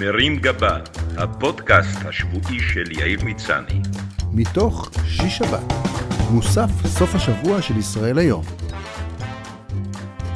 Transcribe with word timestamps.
מרים 0.00 0.36
גבה, 0.36 0.78
הפודקאסט 1.16 1.98
השבועי 2.04 2.60
של 2.60 2.92
יאיר 2.92 3.24
מצני. 3.24 3.80
מתוך 4.32 4.90
שיש 5.06 5.38
שבת, 5.38 5.72
מוסף 6.30 6.68
סוף 6.86 7.14
השבוע 7.14 7.62
של 7.62 7.76
ישראל 7.76 8.18
היום. 8.18 8.44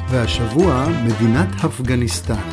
והשבוע 0.09 0.85
מדינת 1.05 1.47
אפגניסטן. 1.65 2.49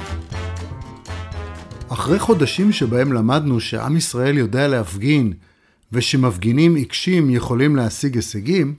אחרי 1.89 2.19
חודשים 2.19 2.73
שבהם 2.73 3.13
למדנו 3.13 3.61
שעם 3.61 3.97
ישראל 3.97 4.39
יודע 4.39 4.69
להפגין 4.69 5.33
ושמפגינים 5.93 6.75
עיקשים 6.75 7.31
יכולים 7.31 7.77
להשיג 7.77 8.17
הישגים, 8.17 8.75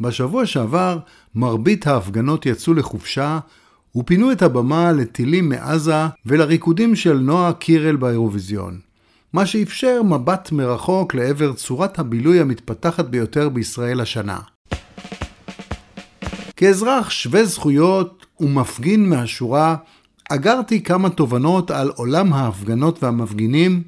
בשבוע 0.00 0.46
שעבר 0.46 0.98
מרבית 1.34 1.86
ההפגנות 1.86 2.46
יצאו 2.46 2.74
לחופשה 2.74 3.38
ופינו 3.96 4.32
את 4.32 4.42
הבמה 4.42 4.92
לטילים 4.92 5.48
מעזה 5.48 6.06
ולריקודים 6.26 6.96
של 6.96 7.18
נועה 7.18 7.52
קירל 7.52 7.96
באירוויזיון. 7.96 8.78
מה 9.32 9.46
שאפשר 9.46 10.02
מבט 10.02 10.52
מרחוק 10.52 11.14
לעבר 11.14 11.52
צורת 11.52 11.98
הבילוי 11.98 12.40
המתפתחת 12.40 13.04
ביותר 13.04 13.48
בישראל 13.48 14.00
השנה. 14.00 14.38
כאזרח 16.56 17.10
שווה 17.10 17.44
זכויות 17.44 18.26
ומפגין 18.40 19.08
מהשורה, 19.08 19.76
אגרתי 20.30 20.82
כמה 20.82 21.10
תובנות 21.10 21.70
על 21.70 21.90
עולם 21.96 22.32
ההפגנות 22.32 23.02
והמפגינים, 23.02 23.82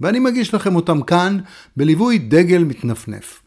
ואני 0.00 0.18
מגיש 0.18 0.54
לכם 0.54 0.76
אותם 0.76 1.02
כאן 1.02 1.38
בליווי 1.76 2.18
דגל 2.18 2.64
מתנפנף. 2.64 3.42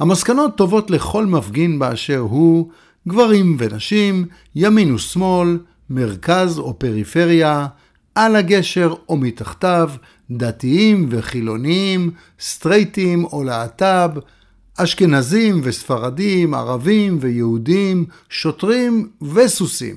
המסקנות 0.00 0.56
טובות 0.56 0.90
לכל 0.90 1.26
מפגין 1.26 1.78
באשר 1.78 2.18
הוא, 2.18 2.70
גברים 3.10 3.56
ונשים, 3.58 4.26
ימין 4.54 4.94
ושמאל, 4.94 5.58
מרכז 5.90 6.58
או 6.58 6.78
פריפריה, 6.78 7.66
על 8.14 8.36
הגשר 8.36 8.94
או 9.08 9.16
מתחתיו, 9.16 9.90
דתיים 10.30 11.06
וחילוניים, 11.10 12.10
סטרייטים 12.40 13.24
או 13.24 13.44
להט"ב, 13.44 14.10
אשכנזים 14.76 15.60
וספרדים, 15.62 16.54
ערבים 16.54 17.18
ויהודים, 17.20 18.04
שוטרים 18.28 19.08
וסוסים. 19.34 19.96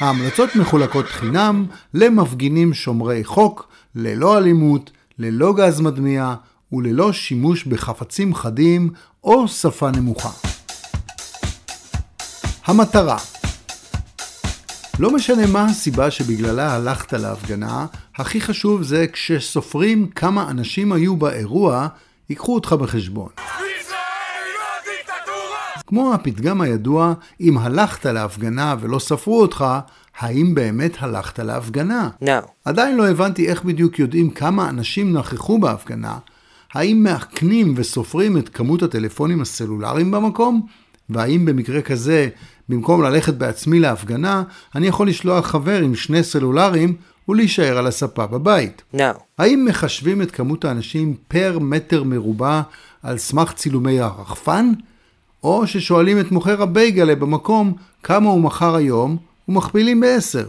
ההמלצות 0.00 0.56
מחולקות 0.56 1.06
חינם 1.06 1.66
למפגינים 1.94 2.74
שומרי 2.74 3.24
חוק, 3.24 3.68
ללא 3.94 4.38
אלימות, 4.38 4.90
ללא 5.18 5.54
גז 5.56 5.80
מדמיע 5.80 6.34
וללא 6.72 7.12
שימוש 7.12 7.64
בחפצים 7.64 8.34
חדים 8.34 8.90
או 9.24 9.48
שפה 9.48 9.90
נמוכה. 9.90 10.51
המטרה 12.64 13.18
לא 14.98 15.10
משנה 15.10 15.46
מה 15.46 15.64
הסיבה 15.64 16.10
שבגללה 16.10 16.74
הלכת 16.74 17.12
להפגנה, 17.12 17.86
הכי 18.16 18.40
חשוב 18.40 18.82
זה 18.82 19.06
כשסופרים 19.12 20.06
כמה 20.06 20.50
אנשים 20.50 20.92
היו 20.92 21.16
באירוע, 21.16 21.88
ייקחו 22.30 22.54
אותך 22.54 22.72
בחשבון. 22.72 23.28
כמו 25.86 26.14
הפתגם 26.14 26.60
הידוע, 26.60 27.14
אם 27.40 27.58
הלכת 27.58 28.06
להפגנה 28.06 28.76
ולא 28.80 28.98
ספרו 28.98 29.40
אותך, 29.40 29.64
האם 30.18 30.54
באמת 30.54 30.96
הלכת 31.00 31.38
להפגנה? 31.38 32.08
No. 32.24 32.28
עדיין 32.64 32.96
לא 32.96 33.08
הבנתי 33.08 33.48
איך 33.48 33.64
בדיוק 33.64 33.98
יודעים 33.98 34.30
כמה 34.30 34.68
אנשים 34.68 35.12
נכחו 35.12 35.58
בהפגנה. 35.58 36.18
האם 36.74 37.02
מאכנים 37.02 37.74
וסופרים 37.76 38.38
את 38.38 38.48
כמות 38.48 38.82
הטלפונים 38.82 39.40
הסלולריים 39.40 40.10
במקום? 40.10 40.66
והאם 41.10 41.44
במקרה 41.44 41.82
כזה, 41.82 42.28
במקום 42.68 43.02
ללכת 43.02 43.34
בעצמי 43.34 43.80
להפגנה, 43.80 44.42
אני 44.74 44.86
יכול 44.86 45.08
לשלוח 45.08 45.46
חבר 45.46 45.78
עם 45.82 45.94
שני 45.94 46.22
סלולרים 46.22 46.94
ולהישאר 47.28 47.78
על 47.78 47.86
הספה 47.86 48.26
בבית? 48.26 48.82
No. 48.94 49.00
האם 49.38 49.64
מחשבים 49.68 50.22
את 50.22 50.30
כמות 50.30 50.64
האנשים 50.64 51.14
פר 51.28 51.58
מטר 51.60 52.02
מרובע 52.02 52.60
על 53.02 53.18
סמך 53.18 53.52
צילומי 53.52 54.00
הרחפן? 54.00 54.72
או 55.42 55.66
ששואלים 55.66 56.20
את 56.20 56.32
מוכר 56.32 56.62
הבייגלה 56.62 57.14
במקום 57.14 57.74
כמה 58.02 58.30
הוא 58.30 58.40
מכר 58.40 58.74
היום 58.74 59.16
ומכפילים 59.48 60.00
בעשר. 60.00 60.46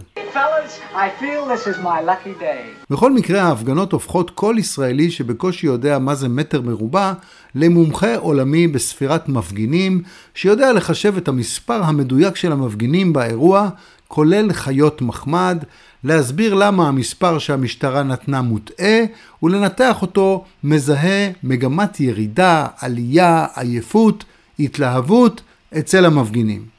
בכל 2.90 3.14
מקרה 3.14 3.42
ההפגנות 3.42 3.92
הופכות 3.92 4.30
כל 4.30 4.56
ישראלי 4.60 5.12
שבקושי 5.12 5.68
יודע 5.68 6.00
מה 6.00 6.16
זה 6.16 6.30
מטר 6.30 6.62
מרובע 6.62 7.14
למומחה 7.56 8.16
עולמי 8.16 8.68
בספירת 8.68 9.30
מפגינים 9.30 10.02
שיודע 10.34 10.74
לחשב 10.74 11.18
את 11.18 11.28
המספר 11.28 11.84
המדויק 11.84 12.36
של 12.36 12.52
המפגינים 12.52 13.14
באירוע 13.14 13.70
כולל 14.08 14.54
חיות 14.54 15.02
מחמד, 15.02 15.64
להסביר 16.04 16.54
למה 16.54 16.88
המספר 16.88 17.40
שהמשטרה 17.40 18.04
נתנה 18.04 18.42
מוטעה 18.42 19.00
ולנתח 19.44 20.02
אותו 20.02 20.46
מזהה 20.64 21.30
מגמת 21.44 22.00
ירידה, 22.00 22.68
עלייה, 22.80 23.46
עייפות, 23.56 24.24
התלהבות 24.60 25.42
אצל 25.78 26.06
המפגינים. 26.06 26.72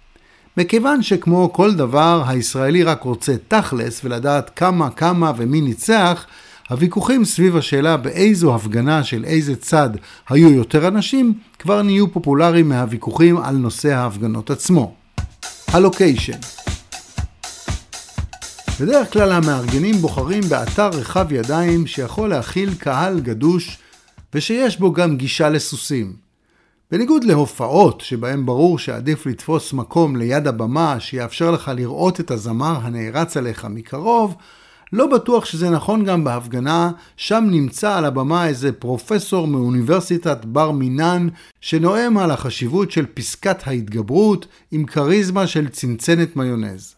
מכיוון 0.56 1.02
שכמו 1.02 1.52
כל 1.52 1.74
דבר, 1.74 2.24
הישראלי 2.26 2.82
רק 2.82 3.02
רוצה 3.02 3.34
תכלס 3.48 4.00
ולדעת 4.04 4.50
כמה, 4.56 4.90
כמה 4.90 5.32
ומי 5.36 5.60
ניצח, 5.60 6.26
הוויכוחים 6.70 7.24
סביב 7.24 7.56
השאלה 7.56 7.96
באיזו 7.96 8.54
הפגנה 8.54 9.04
של 9.04 9.24
איזה 9.24 9.56
צד 9.56 9.90
היו 10.28 10.50
יותר 10.52 10.88
אנשים, 10.88 11.34
כבר 11.58 11.82
נהיו 11.82 12.12
פופולריים 12.12 12.68
מהוויכוחים 12.68 13.36
על 13.36 13.56
נושא 13.56 13.94
ההפגנות 13.94 14.50
עצמו. 14.50 14.94
הלוקיישן 15.68 16.38
בדרך 18.80 19.12
כלל 19.12 19.32
המארגנים 19.32 19.94
בוחרים 19.94 20.42
באתר 20.48 20.88
רחב 20.88 21.32
ידיים 21.32 21.86
שיכול 21.86 22.30
להכיל 22.30 22.74
קהל 22.74 23.20
גדוש 23.20 23.78
ושיש 24.34 24.78
בו 24.78 24.92
גם 24.92 25.16
גישה 25.16 25.48
לסוסים. 25.48 26.23
בניגוד 26.94 27.24
להופעות 27.24 28.00
שבהן 28.00 28.46
ברור 28.46 28.78
שעדיף 28.78 29.26
לתפוס 29.26 29.72
מקום 29.72 30.16
ליד 30.16 30.46
הבמה 30.46 31.00
שיאפשר 31.00 31.50
לך 31.50 31.70
לראות 31.76 32.20
את 32.20 32.30
הזמר 32.30 32.78
הנערץ 32.82 33.36
עליך 33.36 33.66
מקרוב, 33.70 34.34
לא 34.92 35.06
בטוח 35.06 35.44
שזה 35.44 35.70
נכון 35.70 36.04
גם 36.04 36.24
בהפגנה, 36.24 36.90
שם 37.16 37.44
נמצא 37.50 37.96
על 37.96 38.04
הבמה 38.04 38.46
איזה 38.46 38.72
פרופסור 38.72 39.46
מאוניברסיטת 39.46 40.44
בר 40.44 40.70
מינן 40.70 41.28
שנואם 41.60 42.18
על 42.18 42.30
החשיבות 42.30 42.90
של 42.90 43.06
פסקת 43.14 43.66
ההתגברות 43.66 44.46
עם 44.70 44.84
כריזמה 44.84 45.46
של 45.46 45.68
צנצנת 45.68 46.36
מיונז. 46.36 46.94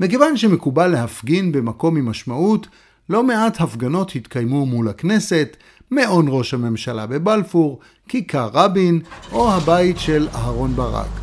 מכיוון 0.00 0.36
שמקובל 0.36 0.86
להפגין 0.86 1.52
במקום 1.52 1.96
עם 1.96 2.08
משמעות, 2.08 2.68
לא 3.08 3.24
מעט 3.24 3.60
הפגנות 3.60 4.12
התקיימו 4.16 4.66
מול 4.66 4.88
הכנסת, 4.88 5.56
מעון 5.90 6.26
ראש 6.28 6.54
הממשלה 6.54 7.06
בבלפור, 7.06 7.78
כיכר 8.08 8.50
רבין 8.52 9.00
או 9.32 9.52
הבית 9.52 9.98
של 9.98 10.28
אהרון 10.34 10.76
ברק. 10.76 11.20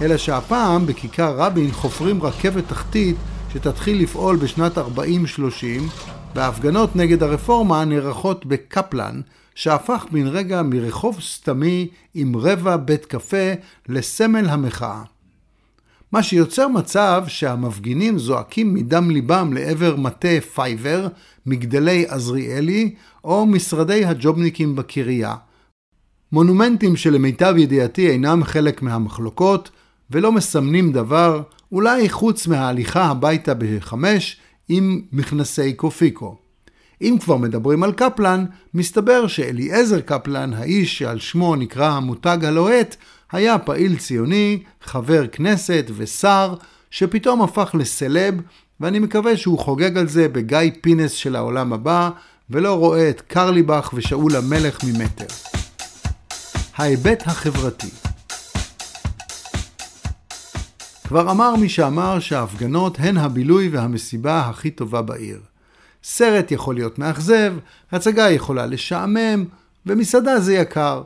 אלא 0.00 0.16
שהפעם 0.16 0.86
בכיכר 0.86 1.36
רבין 1.36 1.72
חופרים 1.72 2.22
רכבת 2.22 2.68
תחתית 2.68 3.16
שתתחיל 3.52 4.02
לפעול 4.02 4.36
בשנת 4.36 4.78
40-30 4.78 4.80
וההפגנות 6.34 6.96
נגד 6.96 7.22
הרפורמה 7.22 7.84
נערכות 7.84 8.46
בקפלן 8.46 9.20
שהפך 9.54 10.06
בן 10.12 10.26
רגע 10.26 10.62
מרחוב 10.62 11.20
סתמי 11.20 11.88
עם 12.14 12.36
רבע 12.36 12.76
בית 12.76 13.06
קפה 13.06 13.52
לסמל 13.88 14.48
המחאה. 14.48 15.02
מה 16.12 16.22
שיוצר 16.22 16.68
מצב 16.68 17.24
שהמפגינים 17.28 18.18
זועקים 18.18 18.74
מדם 18.74 19.10
ליבם 19.10 19.52
לעבר 19.52 19.96
מטה 19.96 20.40
פייבר, 20.54 21.08
מגדלי 21.46 22.06
עזריאלי 22.08 22.94
או 23.24 23.46
משרדי 23.46 24.04
הג'ובניקים 24.04 24.76
בקריה. 24.76 25.34
מונומנטים 26.32 26.96
שלמיטב 26.96 27.54
ידיעתי 27.58 28.10
אינם 28.10 28.44
חלק 28.44 28.82
מהמחלוקות 28.82 29.70
ולא 30.10 30.32
מסמנים 30.32 30.92
דבר, 30.92 31.42
אולי 31.72 32.08
חוץ 32.08 32.46
מההליכה 32.46 33.04
הביתה 33.04 33.54
בחמש 33.54 34.36
עם 34.68 35.02
מכנסי 35.12 35.72
קופיקו. 35.72 36.36
אם 37.02 37.16
כבר 37.20 37.36
מדברים 37.36 37.82
על 37.82 37.92
קפלן, 37.92 38.44
מסתבר 38.74 39.26
שאליעזר 39.26 40.00
קפלן, 40.00 40.52
האיש 40.52 40.98
שעל 40.98 41.18
שמו 41.18 41.56
נקרא 41.56 41.90
המותג 41.90 42.44
הלוהט, 42.44 42.96
היה 43.32 43.58
פעיל 43.58 43.96
ציוני, 43.96 44.62
חבר 44.82 45.26
כנסת 45.26 45.86
ושר, 45.96 46.54
שפתאום 46.90 47.42
הפך 47.42 47.70
לסלב, 47.78 48.34
ואני 48.80 48.98
מקווה 48.98 49.36
שהוא 49.36 49.58
חוגג 49.58 49.98
על 49.98 50.08
זה 50.08 50.28
בגיא 50.28 50.70
פינס 50.80 51.12
של 51.12 51.36
העולם 51.36 51.72
הבא, 51.72 52.10
ולא 52.50 52.74
רואה 52.74 53.10
את 53.10 53.20
קרליבך 53.20 53.90
ושאול 53.94 54.36
המלך 54.36 54.84
ממטר. 54.84 55.26
ההיבט 56.76 57.22
החברתי 57.26 57.90
כבר 61.08 61.30
אמר 61.30 61.56
מי 61.56 61.68
שאמר 61.68 62.20
שההפגנות 62.20 62.96
הן 63.00 63.16
הבילוי 63.16 63.68
והמסיבה 63.68 64.40
הכי 64.40 64.70
טובה 64.70 65.02
בעיר. 65.02 65.40
סרט 66.04 66.50
יכול 66.50 66.74
להיות 66.74 66.98
מאכזב, 66.98 67.54
הצגה 67.92 68.30
יכולה 68.30 68.66
לשעמם, 68.66 69.44
ומסעדה 69.86 70.40
זה 70.40 70.54
יקר. 70.54 71.02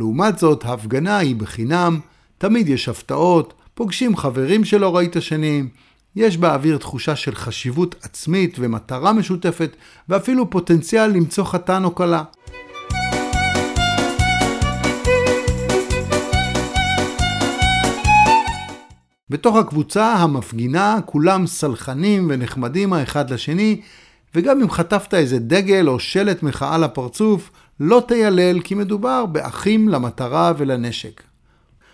לעומת 0.00 0.38
זאת, 0.38 0.64
ההפגנה 0.64 1.18
היא 1.18 1.36
בחינם, 1.36 2.00
תמיד 2.38 2.68
יש 2.68 2.88
הפתעות, 2.88 3.54
פוגשים 3.74 4.16
חברים 4.16 4.64
שלא 4.64 4.96
ראית 4.96 5.16
שנים, 5.20 5.68
יש 6.16 6.36
באוויר 6.36 6.78
תחושה 6.78 7.16
של 7.16 7.34
חשיבות 7.34 7.94
עצמית 8.02 8.56
ומטרה 8.60 9.12
משותפת, 9.12 9.76
ואפילו 10.08 10.50
פוטנציאל 10.50 11.06
למצוא 11.06 11.44
חתן 11.44 11.84
או 11.84 11.94
כלה. 11.94 12.22
בתוך 19.30 19.56
הקבוצה 19.56 20.12
המפגינה 20.12 20.98
כולם 21.06 21.46
סלחנים 21.46 22.26
ונחמדים 22.30 22.92
האחד 22.92 23.30
לשני, 23.30 23.80
וגם 24.34 24.60
אם 24.60 24.70
חטפת 24.70 25.14
איזה 25.14 25.38
דגל 25.38 25.88
או 25.88 25.98
שלט 25.98 26.42
מחאה 26.42 26.78
לפרצוף, 26.78 27.50
לא 27.80 28.02
תיילל 28.08 28.60
כי 28.60 28.74
מדובר 28.74 29.26
באחים 29.26 29.88
למטרה 29.88 30.52
ולנשק. 30.58 31.22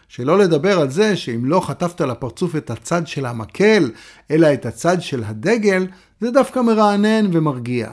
שלא 0.08 0.38
לדבר 0.38 0.80
על 0.80 0.90
זה 0.90 1.16
שאם 1.16 1.44
לא 1.44 1.60
חטפת 1.60 2.00
לפרצוף 2.00 2.56
את 2.56 2.70
הצד 2.70 3.06
של 3.06 3.26
המקל, 3.26 3.90
אלא 4.30 4.52
את 4.52 4.66
הצד 4.66 5.02
של 5.02 5.24
הדגל, 5.24 5.86
זה 6.20 6.30
דווקא 6.30 6.60
מרענן 6.60 7.26
ומרגיע. 7.32 7.90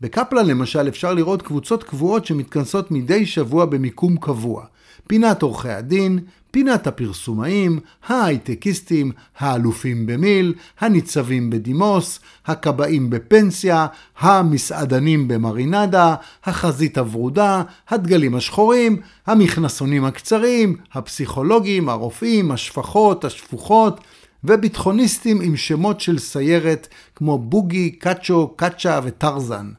בקפלן 0.00 0.46
למשל 0.46 0.88
אפשר 0.88 1.14
לראות 1.14 1.42
קבוצות 1.42 1.84
קבועות 1.84 2.26
שמתכנסות 2.26 2.90
מדי 2.90 3.26
שבוע 3.26 3.64
במיקום 3.64 4.16
קבוע. 4.16 4.64
פינת 5.06 5.42
עורכי 5.42 5.68
הדין, 5.68 6.18
פינת 6.50 6.86
הפרסומאים, 6.86 7.80
ההייטקיסטים, 8.06 9.12
האלופים 9.38 10.06
במיל, 10.06 10.54
הניצבים 10.80 11.50
בדימוס, 11.50 12.20
הכבאים 12.46 13.10
בפנסיה, 13.10 13.86
המסעדנים 14.18 15.28
במרינדה, 15.28 16.14
החזית 16.44 16.98
הוורודה, 16.98 17.62
הדגלים 17.88 18.34
השחורים, 18.34 19.00
המכנסונים 19.26 20.04
הקצרים, 20.04 20.76
הפסיכולוגים, 20.92 21.88
הרופאים, 21.88 22.50
השפחות, 22.50 23.24
השפוכות, 23.24 24.00
וביטחוניסטים 24.44 25.40
עם 25.40 25.56
שמות 25.56 26.00
של 26.00 26.18
סיירת 26.18 26.88
כמו 27.14 27.38
בוגי, 27.38 27.90
קאצ'ו, 27.90 28.48
קאצ'ה 28.56 29.00
וטרזן. 29.04 29.70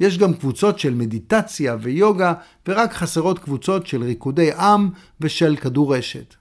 יש 0.00 0.18
גם 0.18 0.34
קבוצות 0.34 0.78
של 0.78 0.94
מדיטציה 0.94 1.76
ויוגה, 1.80 2.32
ורק 2.68 2.92
חסרות 2.92 3.38
קבוצות 3.38 3.86
של 3.86 4.02
ריקודי 4.02 4.52
עם 4.52 4.90
ושל 5.20 5.56
כדורשת. 5.56 6.34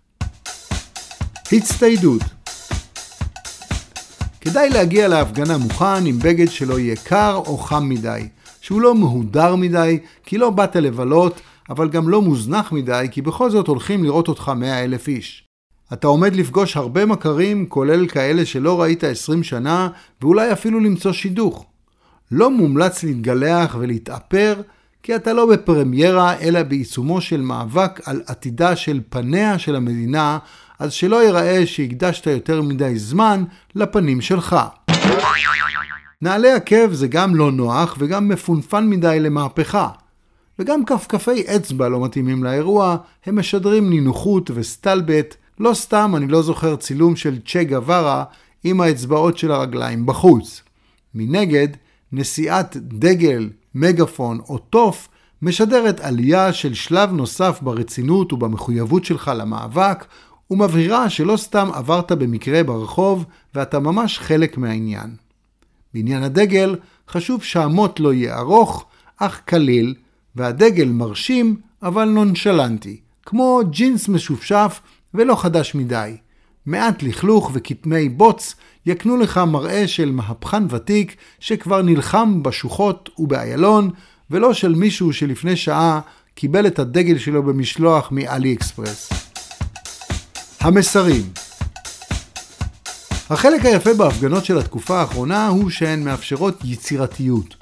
הצטיידות 1.51 2.21
כדאי 4.41 4.69
להגיע 4.69 5.07
להפגנה 5.07 5.57
מוכן 5.57 6.05
עם 6.05 6.19
בגד 6.19 6.49
שלא 6.49 6.79
יהיה 6.79 6.95
קר 6.95 7.35
או 7.35 7.57
חם 7.57 7.89
מדי, 7.89 8.27
שהוא 8.61 8.81
לא 8.81 8.95
מהודר 8.95 9.55
מדי, 9.55 9.99
כי 10.23 10.37
לא 10.37 10.49
באת 10.49 10.75
לבלות, 10.75 11.41
אבל 11.69 11.89
גם 11.89 12.09
לא 12.09 12.21
מוזנח 12.21 12.71
מדי, 12.71 13.07
כי 13.11 13.21
בכל 13.21 13.49
זאת 13.49 13.67
הולכים 13.67 14.03
לראות 14.03 14.27
אותך 14.27 14.51
מאה 14.55 14.83
אלף 14.83 15.07
איש. 15.07 15.47
אתה 15.93 16.07
עומד 16.07 16.35
לפגוש 16.35 16.77
הרבה 16.77 17.05
מכרים, 17.05 17.65
כולל 17.65 18.07
כאלה 18.07 18.45
שלא 18.45 18.81
ראית 18.81 19.03
עשרים 19.03 19.43
שנה, 19.43 19.89
ואולי 20.21 20.51
אפילו 20.51 20.79
למצוא 20.79 21.11
שידוך. 21.13 21.65
לא 22.31 22.51
מומלץ 22.51 23.03
להתגלח 23.03 23.75
ולהתאפר, 23.79 24.61
כי 25.03 25.15
אתה 25.15 25.33
לא 25.33 25.45
בפרמיירה, 25.45 26.39
אלא 26.39 26.63
בעיצומו 26.63 27.21
של 27.21 27.41
מאבק 27.41 28.01
על 28.05 28.21
עתידה 28.27 28.75
של 28.75 29.01
פניה 29.09 29.59
של 29.59 29.75
המדינה, 29.75 30.37
אז 30.79 30.93
שלא 30.93 31.23
ייראה 31.23 31.65
שהקדשת 31.65 32.27
יותר 32.27 32.61
מדי 32.61 32.99
זמן 32.99 33.43
לפנים 33.75 34.21
שלך. 34.21 34.55
נעלי 36.21 36.51
עקב 36.51 36.93
זה 36.93 37.07
גם 37.07 37.35
לא 37.35 37.51
נוח 37.51 37.95
וגם 37.99 38.27
מפונפן 38.27 38.89
מדי 38.89 39.19
למהפכה. 39.19 39.89
וגם 40.59 40.85
כפכפי 40.85 41.43
אצבע 41.55 41.89
לא 41.89 42.05
מתאימים 42.05 42.43
לאירוע, 42.43 42.97
הם 43.25 43.39
משדרים 43.39 43.89
נינוחות 43.89 44.51
וסטלבט, 44.53 45.35
לא 45.59 45.73
סתם 45.73 46.13
אני 46.17 46.27
לא 46.27 46.41
זוכר 46.41 46.75
צילום 46.75 47.15
של 47.15 47.39
צ'ה 47.47 47.63
גווארה 47.63 48.23
עם 48.63 48.81
האצבעות 48.81 49.37
של 49.37 49.51
הרגליים 49.51 50.05
בחוץ. 50.05 50.63
מנגד, 51.15 51.67
נשיאת 52.15 52.77
דגל, 52.77 53.49
מגפון 53.75 54.39
או 54.49 54.57
תוף 54.57 55.07
משדרת 55.41 55.99
עלייה 55.99 56.53
של 56.53 56.73
שלב 56.73 57.11
נוסף 57.11 57.59
ברצינות 57.61 58.33
ובמחויבות 58.33 59.05
שלך 59.05 59.31
למאבק, 59.35 60.05
ומבהירה 60.51 61.09
שלא 61.09 61.37
סתם 61.37 61.69
עברת 61.73 62.11
במקרה 62.11 62.63
ברחוב 62.63 63.25
ואתה 63.55 63.79
ממש 63.79 64.19
חלק 64.19 64.57
מהעניין. 64.57 65.15
בעניין 65.93 66.23
הדגל, 66.23 66.75
חשוב 67.09 67.43
שהמוט 67.43 67.99
לא 67.99 68.13
יהיה 68.13 68.37
ארוך, 68.37 68.85
אך 69.17 69.41
קליל, 69.45 69.95
והדגל 70.35 70.89
מרשים 70.89 71.55
אבל 71.83 72.05
נונשלנטי, 72.05 72.99
כמו 73.25 73.61
ג'ינס 73.69 74.07
משופשף 74.07 74.81
ולא 75.13 75.35
חדש 75.35 75.75
מדי. 75.75 76.17
מעט 76.65 77.03
לכלוך 77.03 77.51
וכתמי 77.53 78.09
בוץ 78.09 78.55
יקנו 78.85 79.17
לך 79.17 79.37
מראה 79.37 79.87
של 79.87 80.11
מהפכן 80.11 80.63
ותיק 80.69 81.15
שכבר 81.39 81.81
נלחם 81.81 82.43
בשוחות 82.43 83.09
ובאיילון, 83.17 83.89
ולא 84.31 84.53
של 84.53 84.75
מישהו 84.75 85.13
שלפני 85.13 85.55
שעה 85.55 85.99
קיבל 86.35 86.67
את 86.67 86.79
הדגל 86.79 87.17
שלו 87.17 87.43
במשלוח 87.43 88.11
מאלי 88.11 88.53
אקספרס. 88.53 89.09
המסרים 90.59 91.23
החלק 93.29 93.65
היפה 93.65 93.93
בהפגנות 93.93 94.45
של 94.45 94.57
התקופה 94.57 94.99
האחרונה 94.99 95.47
הוא 95.47 95.69
שהן 95.69 96.03
מאפשרות 96.03 96.59
יצירתיות. 96.63 97.55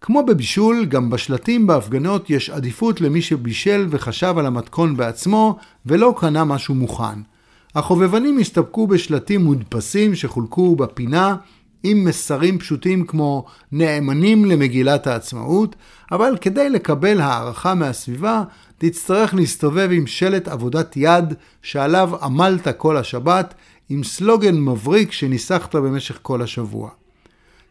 כמו 0.00 0.26
בבישול, 0.26 0.84
גם 0.84 1.10
בשלטים 1.10 1.66
בהפגנות 1.66 2.30
יש 2.30 2.50
עדיפות 2.50 3.00
למי 3.00 3.22
שבישל 3.22 3.86
וחשב 3.90 4.34
על 4.38 4.46
המתכון 4.46 4.96
בעצמו 4.96 5.56
ולא 5.86 6.14
קנה 6.18 6.44
משהו 6.44 6.74
מוכן. 6.74 7.35
החובבנים 7.76 8.38
הסתפקו 8.38 8.86
בשלטים 8.86 9.44
מודפסים 9.44 10.14
שחולקו 10.14 10.76
בפינה 10.76 11.36
עם 11.82 12.04
מסרים 12.04 12.58
פשוטים 12.58 13.06
כמו 13.06 13.44
נאמנים 13.72 14.44
למגילת 14.44 15.06
העצמאות, 15.06 15.76
אבל 16.12 16.36
כדי 16.40 16.70
לקבל 16.70 17.20
הערכה 17.20 17.74
מהסביבה, 17.74 18.42
תצטרך 18.78 19.34
להסתובב 19.34 19.88
עם 19.92 20.06
שלט 20.06 20.48
עבודת 20.48 20.96
יד 20.96 21.34
שעליו 21.62 22.10
עמלת 22.22 22.68
כל 22.76 22.96
השבת, 22.96 23.54
עם 23.88 24.04
סלוגן 24.04 24.60
מבריק 24.60 25.12
שניסחת 25.12 25.74
במשך 25.74 26.18
כל 26.22 26.42
השבוע. 26.42 26.90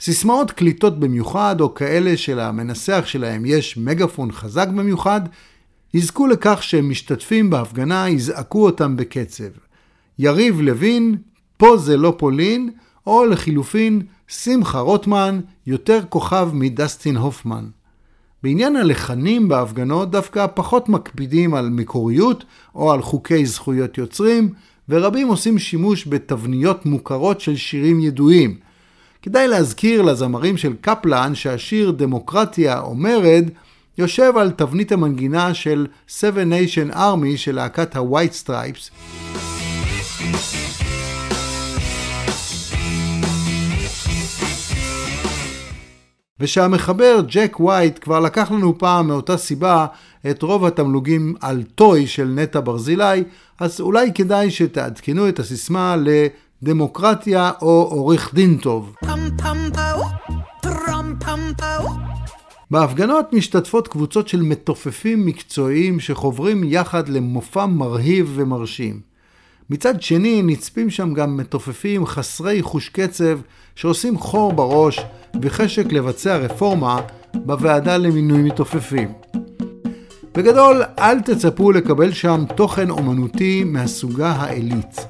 סיסמאות 0.01 0.51
קליטות 0.51 0.99
במיוחד, 0.99 1.61
או 1.61 1.73
כאלה 1.73 2.17
שלמנסח 2.17 3.03
שלהם 3.05 3.45
יש 3.45 3.77
מגפון 3.77 4.31
חזק 4.31 4.67
במיוחד, 4.67 5.21
יזכו 5.93 6.27
לכך 6.27 6.63
שהם 6.63 6.89
משתתפים 6.89 7.49
בהפגנה 7.49 8.09
יזעקו 8.09 8.65
אותם 8.65 8.95
בקצב. 8.95 9.64
יריב 10.19 10.61
לוין, 10.61 11.15
פה 11.57 11.77
זה 11.77 11.97
לא 11.97 12.15
פולין, 12.17 12.69
או 13.07 13.25
לחילופין, 13.25 14.01
שמחה 14.27 14.79
רוטמן, 14.79 15.39
יותר 15.67 15.99
כוכב 16.09 16.49
מדסטין 16.53 17.17
הופמן. 17.17 17.65
בעניין 18.43 18.75
הלחנים 18.75 19.47
בהפגנות 19.47 20.11
דווקא 20.11 20.47
פחות 20.53 20.89
מקפידים 20.89 21.53
על 21.53 21.69
מקוריות 21.69 22.45
או 22.75 22.91
על 22.91 23.01
חוקי 23.01 23.45
זכויות 23.45 23.97
יוצרים, 23.97 24.49
ורבים 24.89 25.27
עושים 25.27 25.59
שימוש 25.59 26.07
בתבניות 26.07 26.85
מוכרות 26.85 27.41
של 27.41 27.55
שירים 27.55 27.99
ידועים. 27.99 28.57
כדאי 29.21 29.47
להזכיר 29.47 30.01
לזמרים 30.01 30.57
של 30.57 30.73
קפלן 30.81 31.35
שהשיר 31.35 31.91
דמוקרטיה 31.91 32.79
או 32.79 32.95
מרד 32.95 33.49
יושב 33.97 34.31
על 34.37 34.51
תבנית 34.51 34.91
המנגינה 34.91 35.53
של 35.53 35.87
Seven 36.09 36.51
Nation 36.51 36.95
Army 36.95 37.37
של 37.37 37.55
להקת 37.55 37.95
ה-White 37.95 38.45
Stripes. 38.45 38.91
ושהמחבר 46.39 47.21
ג'ק 47.27 47.59
ווייט 47.59 47.99
כבר 48.01 48.19
לקח 48.19 48.51
לנו 48.51 48.77
פעם 48.77 49.07
מאותה 49.07 49.37
סיבה 49.37 49.85
את 50.29 50.41
רוב 50.41 50.65
התמלוגים 50.65 51.35
על 51.41 51.63
טוי 51.75 52.07
של 52.07 52.25
נטע 52.25 52.59
ברזילי, 52.63 53.23
אז 53.59 53.81
אולי 53.81 54.13
כדאי 54.13 54.51
שתעדכנו 54.51 55.29
את 55.29 55.39
הסיסמה 55.39 55.95
לדמוקרטיה 56.61 57.51
או 57.61 57.87
עורך 57.91 58.33
דין 58.33 58.57
טוב. 58.57 58.95
בהפגנות 62.71 63.33
משתתפות 63.33 63.87
קבוצות 63.87 64.27
של 64.27 64.41
מתופפים 64.41 65.25
מקצועיים 65.25 65.99
שחוברים 65.99 66.63
יחד 66.63 67.09
למופע 67.09 67.65
מרהיב 67.65 68.31
ומרשים. 68.35 69.14
מצד 69.69 70.01
שני 70.01 70.41
נצפים 70.41 70.89
שם 70.89 71.13
גם 71.13 71.37
מתופפים 71.37 72.05
חסרי 72.05 72.61
חוש 72.61 72.89
קצב 72.89 73.39
שעושים 73.75 74.17
חור 74.17 74.53
בראש 74.53 74.99
וחשק 75.41 75.91
לבצע 75.91 76.37
רפורמה 76.37 77.01
בוועדה 77.33 77.97
למינוי 77.97 78.41
מתופפים. 78.41 79.13
בגדול, 80.33 80.81
אל 80.99 81.21
תצפו 81.21 81.71
לקבל 81.71 82.11
שם 82.11 82.43
תוכן 82.55 82.89
אומנותי 82.89 83.63
מהסוגה 83.63 84.31
העילית. 84.31 85.07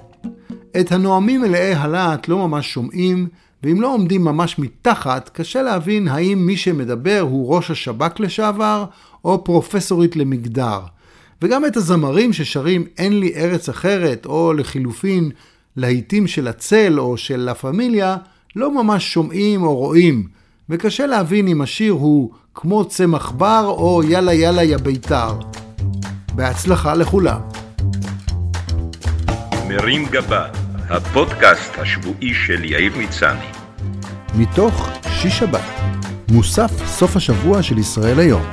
את 0.79 0.91
הנואמים 0.91 1.41
מלאי 1.41 1.74
הלהט 1.74 2.27
לא 2.27 2.47
ממש 2.47 2.74
שומעים, 2.74 3.27
ואם 3.63 3.81
לא 3.81 3.93
עומדים 3.93 4.24
ממש 4.24 4.59
מתחת, 4.59 5.29
קשה 5.33 5.62
להבין 5.62 6.07
האם 6.07 6.45
מי 6.45 6.57
שמדבר 6.57 7.19
הוא 7.19 7.55
ראש 7.55 7.71
השב"כ 7.71 8.19
לשעבר, 8.19 8.85
או 9.25 9.43
פרופסורית 9.43 10.15
למגדר. 10.15 10.79
וגם 11.45 11.65
את 11.65 11.77
הזמרים 11.77 12.33
ששרים 12.33 12.85
אין 12.97 13.19
לי 13.19 13.33
ארץ 13.35 13.69
אחרת, 13.69 14.25
או 14.25 14.53
לחילופין, 14.53 15.31
להיטים 15.77 16.27
של 16.27 16.47
הצל 16.47 16.99
או 16.99 17.17
של 17.17 17.39
לה 17.39 17.53
פמיליה 17.53 18.17
לא 18.55 18.83
ממש 18.83 19.13
שומעים 19.13 19.63
או 19.63 19.75
רואים, 19.75 20.27
וקשה 20.69 21.05
להבין 21.05 21.47
אם 21.47 21.61
השיר 21.61 21.93
הוא 21.93 22.31
כמו 22.55 22.85
צמח 22.85 23.31
בר 23.31 23.65
או 23.67 24.01
יאללה 24.03 24.33
יאללה 24.33 24.63
יא 24.63 24.77
ביתר. 24.77 25.39
בהצלחה 26.35 26.93
לכולם. 26.93 27.39
מרים 29.67 30.05
גבה, 30.05 30.45
הפודקאסט 30.89 31.71
השבועי 31.77 32.33
של 32.33 32.63
יאיר 32.63 32.93
מצני. 32.97 33.45
מתוך 34.35 34.89
שיש 35.09 35.39
שבת, 35.39 35.65
מוסף 36.31 36.71
סוף 36.85 37.15
השבוע 37.15 37.63
של 37.63 37.77
ישראל 37.77 38.19
היום. 38.19 38.43